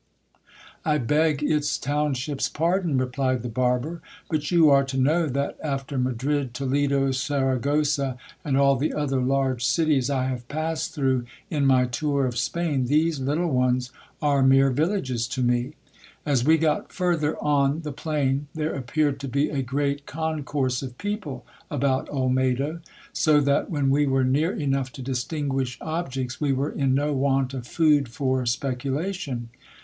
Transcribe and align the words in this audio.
I 0.83 0.97
beg 0.97 1.43
its 1.43 1.77
township's 1.77 2.49
pardon, 2.49 2.97
replied 2.97 3.43
the 3.43 3.49
barber; 3.49 4.01
but 4.31 4.49
you 4.49 4.67
are 4.71 4.83
to 4.83 4.97
know 4.97 5.27
that 5.27 5.59
after 5.63 5.99
Madrid, 5.99 6.55
Toledo, 6.55 7.11
Saragossa, 7.11 8.17
and 8.43 8.57
all 8.57 8.75
the 8.77 8.95
other 8.95 9.21
large 9.21 9.63
cities 9.63 10.09
I 10.09 10.25
have 10.25 10.47
passed 10.47 10.95
through 10.95 11.25
in 11.51 11.67
my 11.67 11.85
tour 11.85 12.25
of 12.25 12.35
Spain, 12.35 12.85
these 12.87 13.19
little 13.19 13.51
ones 13.51 13.91
are 14.23 14.41
mere 14.41 14.71
villages 14.71 15.27
to 15.27 15.43
me. 15.43 15.73
As 16.25 16.43
we 16.43 16.57
got 16.57 16.91
further 16.91 17.37
on 17.37 17.81
the 17.81 17.91
plain, 17.93 18.47
there 18.55 18.73
appeared 18.73 19.19
to 19.19 19.27
be 19.27 19.49
a 19.51 19.61
great 19.61 20.07
concourse 20.07 20.81
of 20.81 20.97
people 20.97 21.45
about 21.69 22.09
Olmedo: 22.09 22.79
so 23.13 23.39
that, 23.41 23.69
when 23.69 23.91
we 23.91 24.07
were 24.07 24.23
near 24.23 24.51
enough 24.51 24.91
to 24.93 25.03
distinguish 25.03 25.77
objects, 25.79 26.41
we 26.41 26.53
were 26.53 26.71
in 26.71 26.95
no 26.95 27.13
want 27.13 27.53
of 27.53 27.67
food 27.67 28.09
for 28.09 28.43
speculation. 28.47 29.49